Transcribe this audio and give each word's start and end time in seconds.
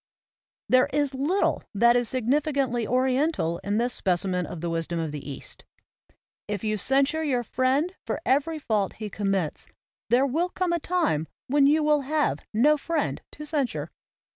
There 0.67 0.89
is 0.91 1.13
little 1.13 1.61
that 1.75 1.95
is 1.95 2.09
significantly 2.09 2.87
oriental 2.87 3.59
in 3.59 3.77
this 3.77 3.93
specimen 3.93 4.47
of 4.47 4.59
the 4.59 4.69
wisdom 4.71 4.97
of 4.97 5.11
the 5.11 5.29
East: 5.29 5.63
"If 6.47 6.63
you 6.63 6.75
censure 6.77 7.23
your 7.23 7.43
friend 7.43 7.93
for 8.07 8.19
every 8.25 8.57
fault 8.57 8.93
he 8.93 9.11
com 9.11 9.29
mits, 9.29 9.67
there 10.09 10.25
will 10.25 10.49
come 10.49 10.73
a 10.73 10.79
tune 10.79 11.27
when 11.45 11.67
you 11.67 11.83
will 11.83 12.01
have 12.01 12.39
no 12.51 12.77
friend 12.77 13.21
to 13.33 13.45
censure." 13.45 13.91